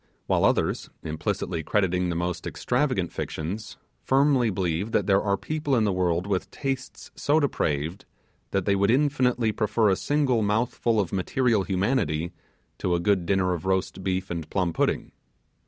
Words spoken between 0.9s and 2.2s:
implicitly crediting the